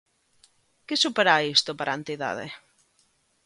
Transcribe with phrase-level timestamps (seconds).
[0.87, 2.47] Que suporá isto para a entidade?